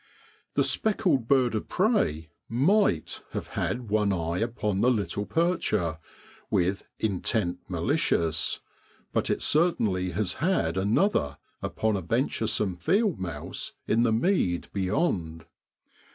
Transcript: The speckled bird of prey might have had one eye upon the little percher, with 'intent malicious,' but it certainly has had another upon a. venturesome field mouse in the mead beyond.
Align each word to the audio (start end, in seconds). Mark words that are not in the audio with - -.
The 0.55 0.63
speckled 0.63 1.27
bird 1.27 1.53
of 1.53 1.67
prey 1.67 2.31
might 2.49 3.21
have 3.33 3.49
had 3.49 3.91
one 3.91 4.11
eye 4.11 4.39
upon 4.39 4.81
the 4.81 4.89
little 4.89 5.27
percher, 5.27 5.99
with 6.49 6.87
'intent 6.97 7.59
malicious,' 7.67 8.61
but 9.13 9.29
it 9.29 9.43
certainly 9.43 10.09
has 10.09 10.33
had 10.41 10.75
another 10.75 11.37
upon 11.61 11.95
a. 11.95 12.01
venturesome 12.01 12.77
field 12.77 13.19
mouse 13.19 13.73
in 13.87 14.01
the 14.01 14.11
mead 14.11 14.69
beyond. 14.73 15.45